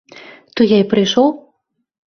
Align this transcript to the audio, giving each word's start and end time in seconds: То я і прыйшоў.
То 0.55 0.61
я 0.71 0.79
і 0.85 0.87
прыйшоў. 0.95 1.31